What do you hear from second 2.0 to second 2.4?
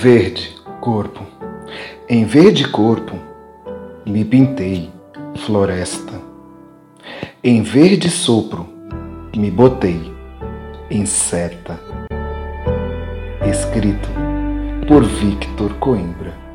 em